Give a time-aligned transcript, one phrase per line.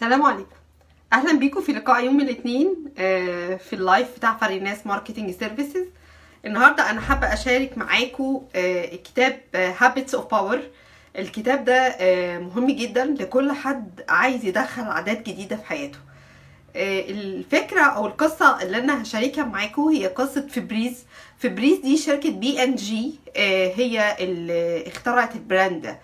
[0.00, 0.56] السلام عليكم.
[1.12, 5.84] أهلا بيكم في لقاء يوم الاثنين آه، في ال live بتاع فريناس marketing services.
[6.46, 8.42] النهارده أنا حابة أشارك معاكم
[9.04, 10.60] كتاب Habits of Power
[11.18, 15.98] الكتاب ده آه، مهم جدا لكل حد عايز يدخل عادات جديدة في حياته.
[16.76, 21.04] آه، الفكرة أو القصة اللي أنا هشاركها معاكم هي قصة فبريز
[21.38, 23.14] فبريز دي شركة بي ان جي
[23.76, 25.98] هي اللي اخترعت ال brand ده.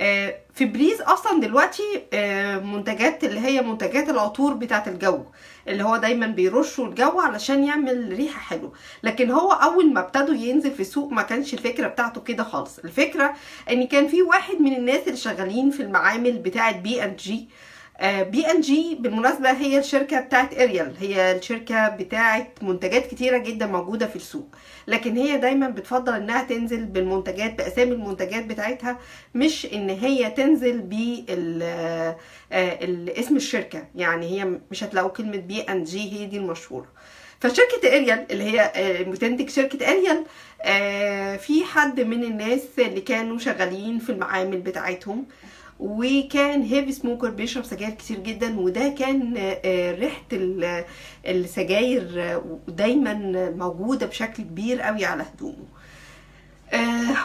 [0.00, 5.24] آه، فبريز أصلا دلوقتي آه، منتجات اللي هي منتجات العطور بتاعة الجو
[5.68, 8.72] اللي هو دايما بيرشوا الجو علشان يعمل ريحة حلوة.
[9.02, 12.78] لكن هو أول ما ابتدوا ينزل في السوق ما كانش الفكرة بتاعته كده خالص.
[12.78, 13.34] الفكرة
[13.70, 17.48] إن كان في واحد من الناس اللي شغالين في المعامل بتاعة بي ان جي
[18.02, 24.06] بي ان جي بالمناسبة هي الشركة بتاعت اريال هي الشركة بتاعت منتجات كتيرة جدا موجودة
[24.06, 24.54] في السوق.
[24.86, 28.98] لكن هي دايما بتفضل إنها تنزل بالمنتجات بأسامي المنتجات بتاعتها
[29.34, 30.80] مش إن هي تنزل
[32.50, 33.86] باسم الشركة.
[33.94, 36.86] يعني هي مش هتلاقوا كلمة بي ان جي هي دي المشهورة.
[37.40, 38.72] فشركة اريال اللي هي
[39.04, 40.24] بتنتج شركة اريال
[41.38, 45.26] في حد من الناس اللي كانوا شغالين في المعامل بتاعتهم
[45.80, 49.34] وكان heavy smoker بيشرب سجاير كتير جدا وده كان
[49.98, 50.22] ريحة
[51.26, 53.14] السجاير دايما
[53.56, 55.66] موجودة بشكل كبير قوي على هدومه.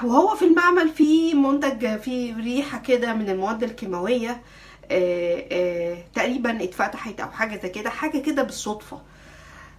[0.03, 4.41] وهو في المعمل في منتج فيه ريحة كده من المواد الكيماوية
[6.15, 9.01] تقريبا اتفتحت أو حاجة زي كده حاجة كده بالصدفة.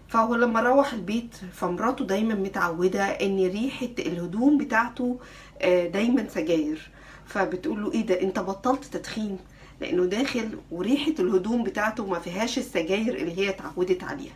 [0.09, 5.19] فهو لما روح البيت فمراته دايما متعودة إن ريحة الهدوم بتاعته
[5.65, 6.91] دايما سجاير.
[7.27, 9.39] فبتقول له إيه ده؟ أنت بطلت تدخين.
[9.81, 14.35] لأنه داخل وريحة الهدوم بتاعته ما فيهاش السجاير اللي هي اتعودت عليها.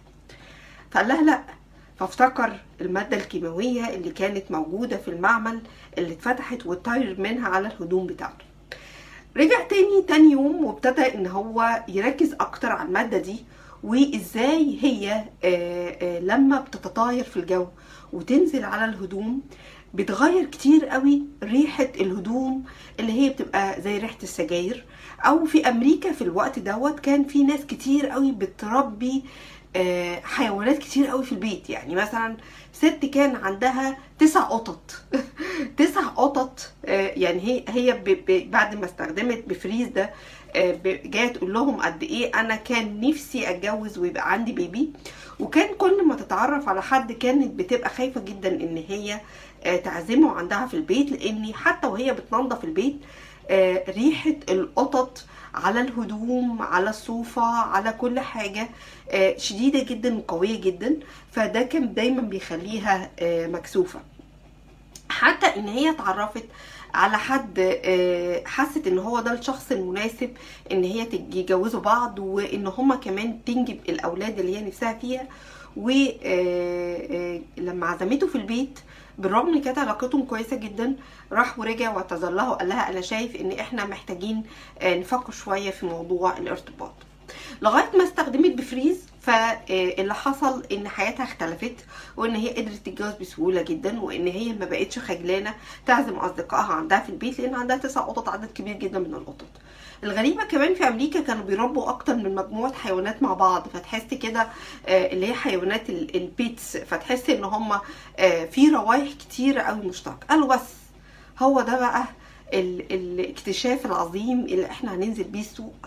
[0.91, 1.43] فقال لها لا.
[1.99, 5.61] فافتكر المادة الكيماوية اللي كانت موجودة في المعمل
[5.99, 8.45] اللي اتفتحت واتطير منها على الهدوم بتاعته.
[9.37, 13.37] رجع تاني تاني يوم وابتدى إن هو يركز أكتر على المادة دي
[13.85, 15.25] وإزاي هي
[16.21, 17.67] لما بتتطاير في الجو
[18.13, 19.41] وتنزل على الهدوم
[19.95, 22.65] بتغير كتير قوي ريحة الهدوم
[23.01, 24.85] اللي هي بتبقى زي ريحة السجاير.
[25.21, 29.25] أو في أمريكا في الوقت دوت كان في ناس كتير قوي بتربي
[30.25, 31.71] حيوانات كتير قوي في البيت.
[31.71, 32.37] يعني مثلا
[32.73, 35.03] ست كان عندها تسع قطط.
[35.77, 38.01] تسع قطط يعني هي هي
[38.51, 40.11] بعد ما استخدمت بفريز ده
[41.05, 44.91] جاية تقول لهم قد إيه أنا كان نفسي أتجوز ويبقى عندي بيبي.
[45.41, 49.21] وكان كل ما تتعرف على حد كانت بتبقى خايفة جدا إن هي
[49.79, 52.97] تعزمه عندها في البيت لاني حتى وهي بتنظف البيت
[53.89, 55.25] ريحة القطط
[55.55, 58.69] على الهدوم على الصوفة على كل حاجة
[59.37, 60.97] شديدة جدا وقوية جدا.
[61.33, 64.01] فده كان دايما بيخليها مكسوفة.
[65.09, 66.45] حتى إن هي اتعرفت
[66.95, 67.61] على حد
[68.47, 70.31] حست إن هو ده الشخص المناسب
[70.73, 75.27] إن هي يتجوزوا بعض وإن هما كمان تنجب الأولاد اللي هي نفسها فيها.
[77.59, 78.79] ولما عزمته في البيت
[79.19, 80.97] بالرغم إن كانت علاقتهم كويسة جدا
[81.33, 84.43] راح ورجع واعتذر لها وقال لها أنا شايف إن إحنا محتاجين
[84.83, 86.93] نفكر شوية في موضوع الارتباط.
[87.63, 91.75] لغاية ما استخدمت بفريز فاللي حصل إن حياتها اختلفت
[92.17, 95.55] وإن هي قدرت تتجوز بسهولة جدا وإن هي ما بقتش خجلانة
[95.87, 99.47] تعزم أصدقائها عندها في البيت لأن عندها تسع قطط عدد كبير جدا من القطط.
[100.05, 103.69] الغريبة كمان في أمريكا كانوا بيربوا أكتر من مجموعة حيوانات مع بعض.
[103.69, 104.49] فتحس كده
[104.89, 106.77] اللي هي حيوانات البيتس.
[106.77, 107.81] فتحس إن هما
[108.51, 110.27] في روايح كتيرة قوي مشتركة.
[110.31, 110.61] قالوا بس
[111.39, 112.05] هو ده بقى
[112.55, 115.87] الاكتشاف العظيم اللي إحنا هننزل بيه السوق.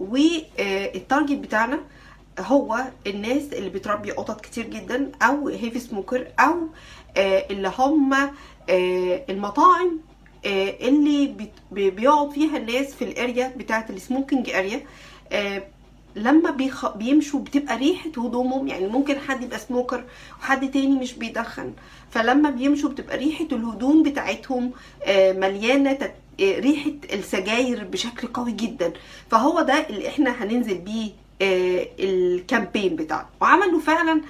[0.00, 1.80] وال target بتاعنا
[2.40, 6.54] هو الناس اللي بتربي قطط كتير جدا أو heavy smoker أو
[7.16, 8.30] اللي هم
[9.30, 9.98] المطاعم
[10.44, 11.34] اللي
[11.72, 14.80] بيقعد فيها الناس في ال area بتاعة ال smoking area
[16.16, 16.96] لما بيخ...
[16.96, 20.04] بيمشوا بتبقى ريحة هدومهم يعني ممكن حد يبقى smoker
[20.40, 21.72] وحد تاني مش بيدخن.
[22.10, 24.70] فلما بيمشوا بتبقى ريحة الهدوم بتاعتهم
[25.08, 26.14] مليانة تت...
[26.40, 28.92] ريحة السجاير بشكل قوي جدا.
[29.30, 31.10] فهو ده اللي إحنا هننزل بيه
[31.42, 34.20] ال campaign بتاعنا وعملوا فعلا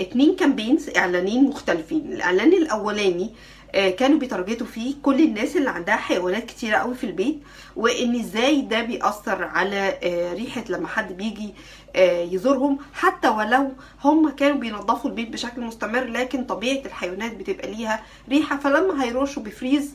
[0.00, 2.12] اتنين campaigns اعلانين مختلفين.
[2.12, 3.30] الإعلان الأولاني
[3.74, 7.38] كانوا بي target وا فيه كل الناس اللي عندها حيوانات كتيرة قوي في البيت
[7.76, 9.98] وإن إزاي ده بيأثر على
[10.36, 11.54] ريحة لما حد بيجي
[12.34, 12.78] يزورهم.
[12.94, 13.72] حتى ولو
[14.04, 18.56] هم كانوا بينظفوا البيت بشكل مستمر لكن طبيعة الحيوانات بتبقى ليها ريحة.
[18.56, 19.90] فلما هيرشوا Febreze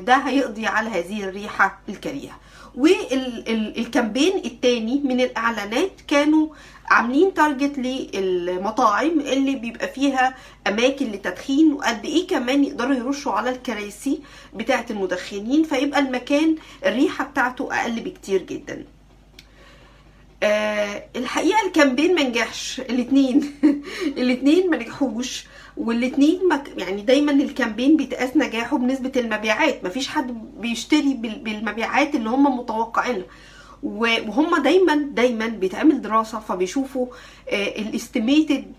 [0.00, 2.38] ده هيقضي على هذه الريحة الكريهة.
[2.76, 6.48] وال campaign التاني من الإعلانات كانوا
[6.90, 10.34] عاملين target للمطاعم اللي بيبقى فيها
[10.66, 14.20] أماكن للتدخين وقد إيه كمان يقدروا يرشوا على الكراسي
[14.54, 16.56] بتاعة المدخنين فيبقى المكان
[16.86, 18.84] الريحة بتاعته أقل بكتير جدا.
[20.42, 23.52] آه الحقيقة ال campaign ما نجحش الاثنين
[24.18, 25.44] الاثنين ما نجحوش
[25.76, 26.40] والاثنين
[26.76, 29.84] يعني دايما ال campaign بيتقاس نجاحه بنسبة المبيعات.
[29.84, 33.24] مفيش حد بيشتري بالمبيعات اللي هم متوقعينها.
[33.82, 37.06] وهم دايما دايما بيتعمل دراسة فبيشوفوا
[37.52, 38.72] ال estimated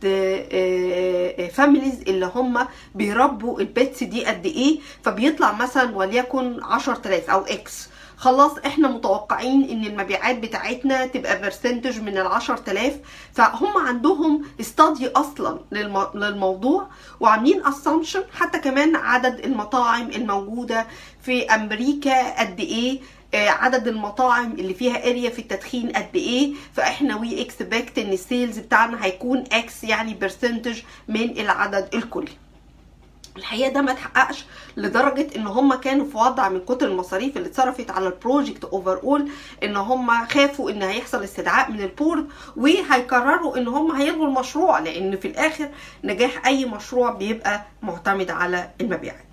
[1.53, 4.79] families اللي هم بيربوا ال pets دي قد إيه.
[5.03, 12.17] فبيطلع مثلا وليكن 10000 أو X خلاص إحنا متوقعين إن المبيعات بتاعتنا تبقى percentage من
[12.17, 12.93] ال 10000
[13.33, 15.59] فهم عندهم study أصلا
[16.15, 16.87] للموضوع
[17.19, 20.87] وعاملين assumption حتى كمان عدد المطاعم الموجودة
[21.21, 22.99] في أمريكا قد إيه
[23.33, 26.53] عدد المطاعم اللي فيها area في التدخين قد إيه.
[26.73, 32.31] فإحنا we expect إن ال sales بتاعنا هيكون X يعني percentage من العدد الكلي.
[33.37, 34.45] الحقيقة ده ما اتحققش
[34.77, 39.29] لدرجة إن هم كانوا في وضع من كتر المصاريف اللي اتصرفت على ال project overall
[39.63, 45.17] إن هم خافوا إن هيحصل استدعاء من ال board وهيقرروا إن هم هيلغوا المشروع لأن
[45.17, 45.69] في الآخر
[46.03, 49.23] نجاح أي مشروع بيبقى معتمد على المبيعات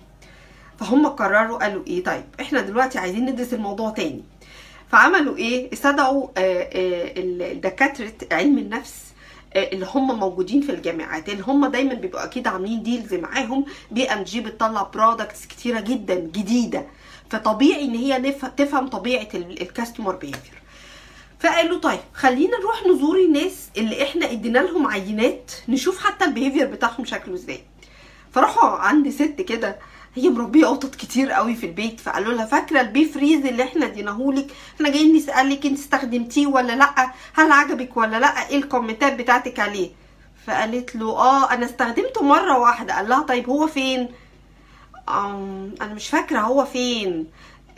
[0.79, 4.23] فهم قرروا قالوا إيه؟ طيب إحنا دلوقتي عايزين ندرس الموضوع تاني.
[4.91, 6.27] فعملوا إيه؟ استدعوا
[7.53, 9.05] دكاتره علم النفس
[9.55, 13.65] اللي هم موجودين في الجامعات اللي هم دايما بيبقوا أكيد عاملين deals معاهم.
[13.91, 16.85] بي إم جي بتطلع products كتيرة جدا جديدة.
[17.29, 20.61] فطبيعي إن هي تفهم طبيعة ال customer behavior
[21.39, 26.65] فقالوا طيب خلينا نروح نزور الناس اللي إحنا إدينا لهم عينات نشوف حتى ال behavior
[26.67, 27.63] بتاعهم شكله إزاي.
[28.31, 29.79] فراحوا عند ست كده
[30.15, 34.47] هي مربيه قطط كتير قوي في البيت فقالوا لها فاكرة ال Febreze اللي إحنا اديناهولك
[34.75, 39.89] إحنا جايين نسألك انت استخدمتيه ولا لأ؟ هل عجبك ولا لأ؟ إيه الكومنتات بتاعتك عليه؟
[40.47, 42.95] فقالت له آه أنا استخدمته مرة واحدة.
[42.95, 44.09] قال لها طيب هو فين؟
[45.81, 47.27] أنا مش فاكرة هو فين.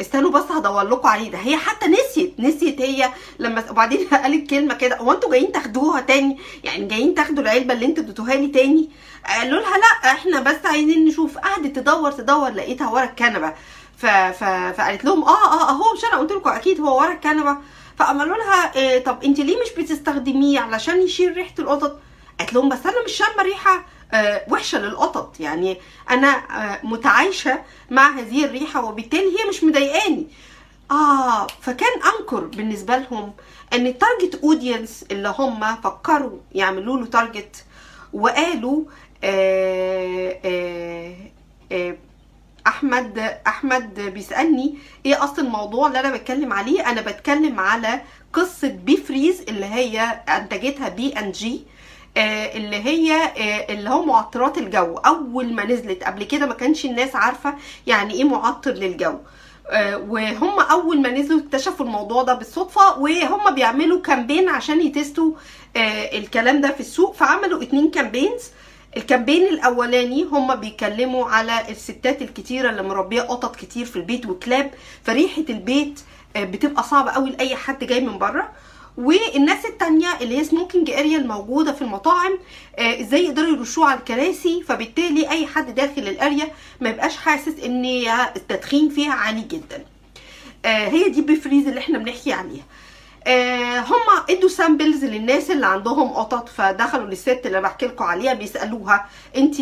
[0.01, 3.09] استنوا بس هدور لكم عليه ده هي حتى نسيت نسيت هي
[3.39, 4.97] لما وبعدين قالت كلمة كده.
[4.97, 8.89] هو أنتوا جايين تاخدوها تاني؟ يعني جايين تاخدوا العلبة اللي أنتوا اديتوها لي تاني؟
[9.27, 11.37] قالوا لها لا إحنا بس عايزين نشوف.
[11.37, 13.53] قعدت تدور تدور لقيتها ورا الكنبة.
[13.97, 14.05] ف...
[14.05, 14.43] ف...
[14.77, 17.57] فقالت لهم آه آه اهو مش أنا قلت لكم أكيد هو ورا الكنبة.
[17.99, 21.99] فقالوا لها إيه طب انت ليه مش بتستخدميه علشان يشيل ريحة القطط؟
[22.39, 23.75] قالت لهم بس أنا مش شامة ريحة.
[23.75, 23.83] آه
[24.49, 25.39] وحشة للقطط.
[25.39, 25.77] يعني
[26.09, 27.59] أنا آه متعايشة
[27.91, 30.27] مع هذه الريحة وبالتالي هي مش مضايقاني.
[30.91, 33.33] آه فكان anchor بالنسبة لهم
[33.73, 37.63] إن ال target audience اللي هم فكروا يعملوا له target
[38.13, 38.83] وقالوا
[39.23, 41.15] آه آه
[41.71, 41.97] آه
[42.67, 48.01] أحمد أحمد بيسألني إيه أصل الموضوع اللي أنا بتكلم عليه؟ أنا بتكلم على
[48.33, 49.99] قصة Febreze اللي هي
[50.29, 51.61] أنتجتها بي ان جي
[52.17, 53.31] اللي هي
[53.69, 54.95] اللي هو معطرات الجو.
[54.97, 57.53] أول ما نزلت قبل كده ما كانش الناس عارفة
[57.87, 59.13] يعني إيه معطر للجو.
[60.07, 65.31] وهم أول ما نزلوا اكتشفوا الموضوع ده بالصدفة وهم بيعملوا campaign عشان ي test وا
[66.13, 67.15] الكلام ده في السوق.
[67.15, 68.41] فعملوا اتنين campaigns
[68.97, 74.71] ال campaign الأولاني هم بيتكلموا على الستات الكتيرة اللي مربية قطط كتير في البيت وكلاب.
[75.03, 75.99] فريحة البيت
[76.37, 78.49] بتبقى صعبة قوي لأي حد جاي من بره.
[78.97, 82.39] والناس التانية اللي هي smoking area الموجودة في المطاعم
[82.79, 86.47] إزاي يقدروا يرشوها على الكراسي فبالتالي أي حد داخل ال area
[86.81, 87.85] ما يبقاش حاسس إن
[88.35, 89.85] التدخين فيها عالي جدا.
[90.65, 92.63] هي دي Febreze اللي إحنا بنحكي عليها.
[93.81, 99.05] هم إدوا samples للناس اللي عندهم قطط فدخلوا للست اللي بحكي لكم عليها بيسألوها
[99.37, 99.59] انت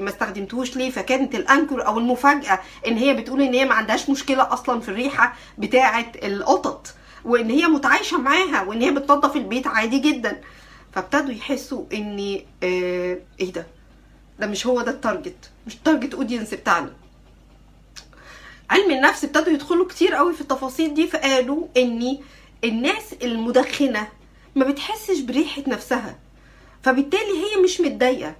[0.00, 4.10] ما استخدمتوش ليه؟ فكانت ال anchor أو المفاجأة إن هي بتقول إن هي ما عندهاش
[4.10, 6.94] مشكلة أصلا في الريحة بتاعة القطط.
[7.24, 10.40] وإن هي متعايشة معاها وإن هي بتنظف البيت عادي جدا.
[10.92, 13.66] فابتدوا يحسوا إن آه إيه ده؟
[14.38, 16.92] ده مش هو ده ال target مش ال target audience بتاعنا.
[18.70, 22.18] علم النفس ابتدوا يدخلوا كتير قوي في التفاصيل دي فقالوا إن
[22.64, 24.08] الناس المدخنة
[24.56, 26.18] ما بتحسش بريحة نفسها
[26.82, 28.34] فبالتالي هي مش متضايقة.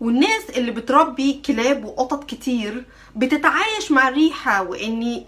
[0.00, 2.84] والناس اللي بتربي كلاب وقطط كتير
[3.16, 5.24] بتتعايش مع الريحه وإن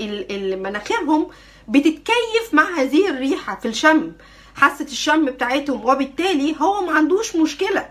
[0.63, 1.27] مناخيرهم
[1.69, 4.13] بتتكيف مع هذه الريحة في الشم.
[4.55, 7.87] حاسه الشم بتاعتهم وبالتالي هو ما عندوش مشكلة.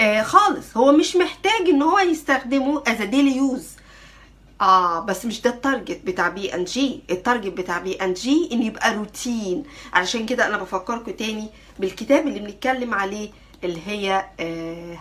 [0.00, 0.76] آه خالص.
[0.76, 3.66] هو مش محتاج إن هو يستخدمه as daily use
[4.60, 9.64] آه بس مش ده ال target بتاع P&G ال target بتاع P&G إن يبقى روتين
[9.92, 13.30] علشان كده أنا بفكركم تاني بالكتاب اللي بنتكلم عليه
[13.64, 14.24] اللي هي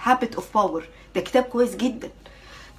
[0.04, 2.10] Habit of Power ده كتاب كويس جدا.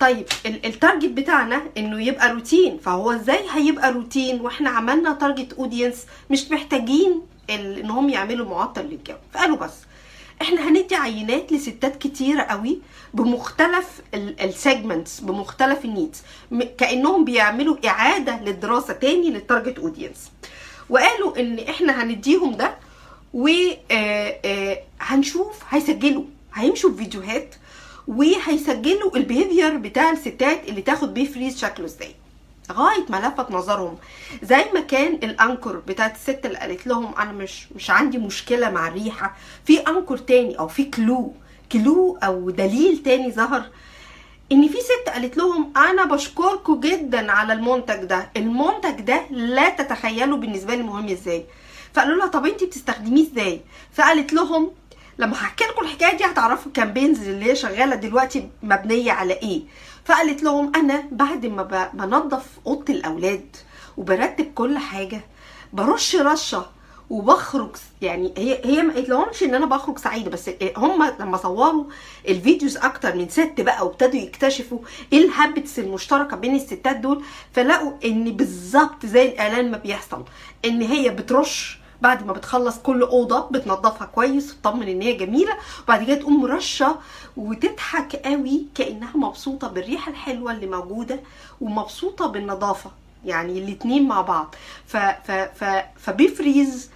[0.00, 6.06] طيب ال target بتاعنا إنه يبقى روتين فهو إزاي هيبقى روتين وإحنا عملنا target audience
[6.30, 9.14] مش محتاجين ان هم يعملوا معطر للجو.
[9.34, 9.72] فقالوا بس
[10.42, 12.78] إحنا هندي عينات لستات كتيرة قوي
[13.14, 16.22] بمختلف ال segments بمختلف ال needs
[16.78, 20.30] كأنهم بيعملوا إعادة للدراسة تاني لل target audience
[20.90, 22.74] وقالوا إن إحنا هنديهم ده
[25.00, 26.24] وهنشوف هيسجلوا
[26.54, 27.54] هيمشوا بفيديوهات
[28.08, 32.14] وهيسجلوا ال behavior بتاع الستات اللي تاخد Febreze شكله إزاي.
[32.70, 33.96] لغايه ما لفت نظرهم.
[34.42, 38.70] زي ما كان ال anchor بتاعت الست اللي قالت لهم أنا مش مش عندي مشكلة
[38.70, 39.37] مع الريحة.
[39.66, 41.32] في anchor تاني أو في clue
[41.72, 43.64] clue أو دليل تاني ظهر.
[44.52, 48.30] إن في ست قالت لهم أنا بشكركم جدا على المنتج ده.
[48.37, 51.44] المنتج ده لا تتخيلوا بالنسبة لي مهم إزاي.
[51.94, 53.61] فقالوا لها طب انت بتستخدميه إزاي؟
[53.92, 54.70] فقالت لهم
[55.18, 59.62] لما هحكي لكم الحكاية دي هتعرفوا ال campaigns اللي هي شغالة دلوقتي مبنية على إيه.
[60.04, 63.56] فقالت لهم أنا بعد ما بنظف أوضة الأولاد
[63.97, 65.21] وبرتب كل حاجة
[65.73, 66.66] برش رشة
[67.11, 67.71] وبخرج
[68.02, 71.85] يعني هي هي ما قالتلهمش إن أنا بخرج سعيدة بس هم لما صوروا
[72.28, 74.78] ال videos أكتر من ست بقى وابتدوا يكتشفوا
[75.12, 80.25] إيه ال habits المشتركة بين الستات دول فلقوا إن بالظبط زي الإعلان ما بيحصل
[80.64, 85.52] إن هي بترش بعد ما بتخلص كل أوضة بتنظفها كويس وتطمن إن هي جميلة.
[85.84, 86.96] وبعد كده تقوم رشه
[87.37, 91.20] وتضحك قوي كأنها مبسوطة بالريحة الحلوة اللي موجودة
[91.61, 92.90] ومبسوطة بالنظافة.
[93.25, 94.54] يعني الاتنين مع بعض.
[94.87, 95.64] ف ف ف
[95.96, 96.90] Febreze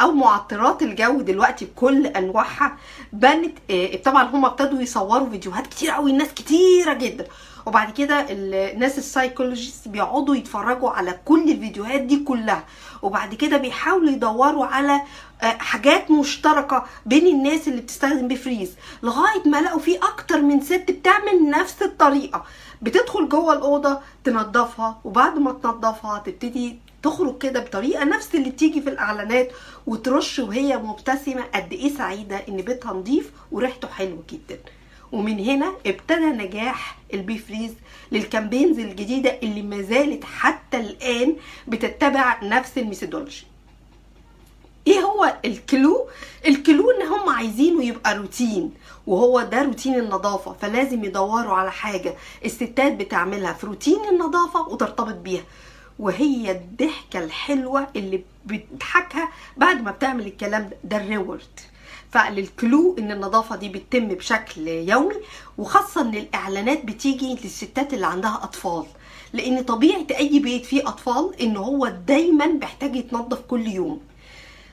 [0.00, 2.76] أو معطرات الجو دلوقتي بكل أنواعها.
[3.12, 3.58] بنت
[4.04, 7.26] طبعا هم ابتدوا يصوروا فيديوهات كتير قوي الناس كتيرة جدا.
[7.66, 12.64] وبعد كده الناس ال psychologist بيقعدوا يتفرجوا على كل الفيديوهات دي كلها.
[13.02, 15.00] وبعد كده بيحاولوا يدوروا على
[15.40, 21.50] حاجات مشتركة بين الناس اللي بتستخدم Febreze لغاية ما لقوا في أكتر من ست بتعمل
[21.50, 22.44] نفس الطريقة.
[22.82, 28.90] بتدخل جوه الأوضة تنظفها وبعد ما تنظفها تبتدي تخرج كده بطريقة نفس اللي بتيجي في
[28.90, 29.48] الإعلانات
[29.86, 34.58] وترش وهي مبتسمة قد إيه سعيدة إن بيتها نظيف وريحته حلو جدا.
[35.12, 37.72] ومن هنا ابتدى نجاح ال Febreze
[38.12, 41.36] لل campaigns الجديدة اللي ما زالت حتى الآن
[41.68, 43.44] بتتبع نفس ال methodology.
[44.86, 46.08] إيه هو ال clue؟
[46.46, 48.74] ال clue إن هم عايزينه يبقى روتين
[49.06, 55.42] وهو ده روتين النظافة فلازم يدوروا على حاجة الستات بتعملها في روتين النظافة وترتبط بيها.
[55.98, 61.60] وهي الضحكة الحلوة اللي بتضحكها بعد ما بتعمل الكلام ده ده ال reward.
[62.14, 65.14] فال clue إن النظافة دي بتتم بشكل يومي
[65.58, 68.86] وخاصة إن الإعلانات بتيجي للستات اللي عندها أطفال.
[69.32, 74.00] لأن طبيعة أي بيت فيه أطفال إن هو دايما بيحتاج يتنظف كل يوم.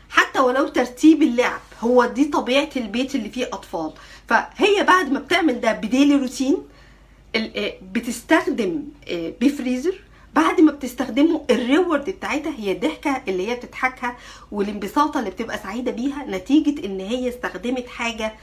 [0.10, 3.94] حتى ولو ترتيب اللعب هو دي طبيعة البيت اللي فيه أطفال.
[4.28, 6.58] فهي بعد ما بتعمل ده بديلي روتين
[7.94, 10.00] بتستخدم بفريزر
[10.36, 14.18] بعد ما بتستخدمه الريورد بتاعتها هي الضحكه اللي هي بتضحكها
[14.52, 18.34] والانبساطة اللي بتبقى سعيدة بيها نتيجة إن هي استخدمت حاجة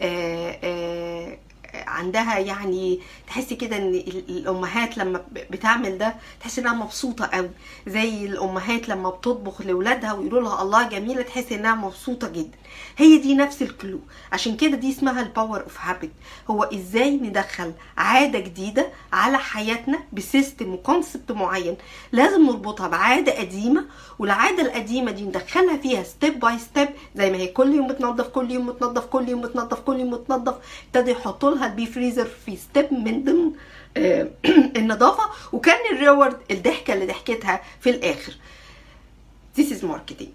[0.00, 1.38] آآ آآ
[1.74, 3.94] عندها يعني تحسي كده إن
[4.28, 7.50] الأمهات لما بتعمل ده تحسي إنها مبسوطة قوي.
[7.86, 12.58] زي الأمهات لما بتطبخ لاولادها ويقولوا لها الله جميلة تحسي إنها مبسوطة جدا.
[12.96, 14.00] هي دي نفس ال clue.
[14.32, 16.10] عشان كده دي اسمها ال power of habit
[16.50, 21.76] هو إزاي ندخل عادة جديدة على حياتنا ب system و concept معين.
[22.12, 23.84] لازم نربطها بعادة قديمة
[24.18, 28.50] والعادة القديمة دي ندخلها فيها step by step زي ما هي كل يوم بتنظف كل
[28.50, 30.54] يوم بتنظف كل يوم بتنظف كل يوم بتنظف.
[30.86, 33.52] ابتدى يحطوا لها ال Febreze في step من ضمن
[34.80, 35.30] النظافة.
[35.52, 38.32] وكان ال reward الضحكة اللي ضحكتها في الآخر.
[39.58, 40.32] This is marketing.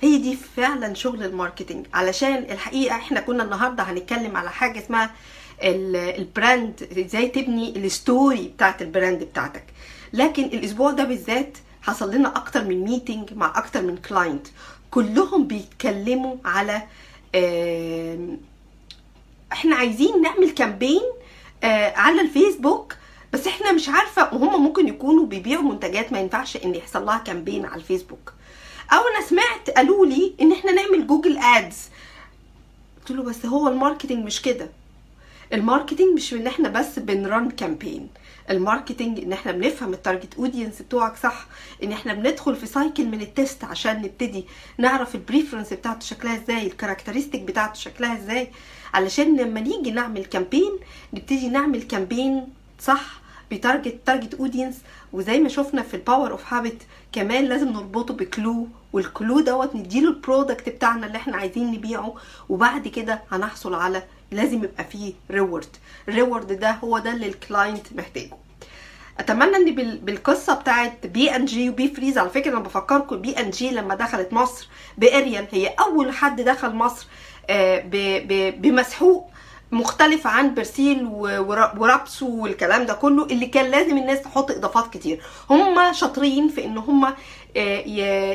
[0.00, 1.86] هي دي فعلا شغل ال marketing.
[1.94, 5.10] علشان الحقيقة إحنا كنا النهارده هنتكلم على حاجة اسمها
[5.62, 9.64] ال brand إزاي تبني ال story بتاعت ال brand بتاعتك.
[10.12, 14.46] لكن الأسبوع ده بالذات حصل لنا أكتر من meeting مع أكتر من client
[14.90, 16.82] كلهم بيتكلموا على
[19.52, 21.02] إحنا عايزين نعمل campaign
[21.96, 22.94] على الفيسبوك
[23.32, 27.66] بس إحنا مش عارفة وهم ممكن يكونوا بيبيعوا منتجات ما ينفعش ان يحصل لها campaign
[27.66, 28.32] على الفيسبوك.
[28.92, 31.76] أو أنا سمعت قالوا لي ان إحنا نعمل Google Ads
[33.00, 34.68] قلت له بس هو ال marketing مش كده.
[35.52, 38.08] ال marketing مش إن إحنا بس بن run campaign
[38.50, 41.46] ال marketing إن إحنا بنفهم ال target audience بتوعك صح
[41.82, 44.44] إن إحنا بندخل في cycle من ال test عشان نبتدي
[44.78, 48.48] نعرف ال preference بتاعته شكلها إزاي ال characteristic بتاعته شكلها إزاي.
[48.94, 50.72] علشان لما نيجي نعمل campaign
[51.14, 52.46] نبتدي نعمل campaign
[52.80, 53.20] صح
[53.50, 54.76] بت target target audience
[55.12, 59.40] وزي ما شفنا في ال power of habit كمان لازم نربطه ب clue وال clue
[59.40, 62.14] دوت نديله ال product بتاعنا اللي إحنا عايزين نبيعه.
[62.48, 65.76] وبعد كده هنحصل على لازم يبقى فيه reward
[66.08, 68.30] ال reward ده هو ده اللي ال client محتاجه.
[69.20, 72.18] أتمنى إن بال- بالقصة بتاعت P&G و Febreze.
[72.18, 74.68] على فكرة أنا بفكركم بي ان جي لما دخلت مصر
[74.98, 77.06] باريال هي أول حد دخل مصر
[77.50, 77.84] آه،
[78.50, 79.30] بمسحوق
[79.72, 85.22] مختلف عن برسيل ورابسو والكلام ده كله اللي كان لازم الناس تحط إضافات كتير.
[85.50, 87.04] هم شاطرين في إن هم
[87.56, 87.78] آه،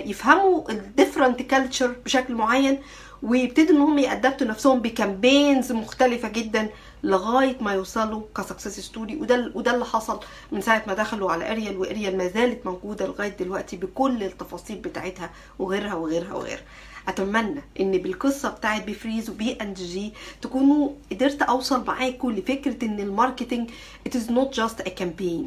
[0.05, 2.79] يفهموا ال different culture بشكل معين.
[3.23, 6.69] ويبتدوا ان هم ي adapt وا نفسهم ب campaigns مختلفة جدا
[7.03, 10.19] لغاية ما يوصلوا ك success story وده وده اللي حصل
[10.51, 15.29] من ساعة ما دخلوا على اريال واريال ما زالت موجودة لغاية دلوقتي بكل التفاصيل بتاعتها
[15.59, 16.63] وغيرها وغيرها وغيرها.
[17.07, 23.69] أتمنى إن بالقصة بتاعت Febreze و P&G تكونوا قدرت أوصل معاكم لفكرة إن ال marketing
[24.09, 25.45] it is not just a campaign.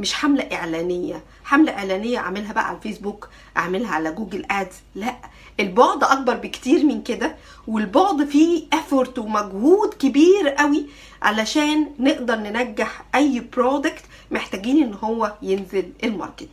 [0.00, 1.22] مش حملة إعلانية.
[1.44, 5.16] حملة إعلانية أعملها بقى على الفيسبوك أعملها على Google Ads لا
[5.60, 7.36] البعد أكبر بكتير من كده
[7.68, 10.86] والبعد فيه effort ومجهود كبير قوي
[11.22, 16.48] علشان نقدر ننجح أي product محتاجين إن هو ينزل ال market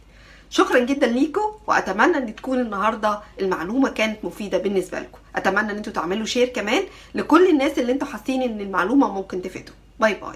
[0.54, 5.18] شكرا جدا ليكم وأتمنى إن تكون النهارده المعلومة كانت مفيدة بالنسبة لكم.
[5.36, 6.84] أتمنى إن أنتوا تعملوا share كمان
[7.16, 9.76] لكل الناس اللي أنتوا حاسين إن المعلومة ممكن تفيدهم.
[10.00, 10.36] bye bye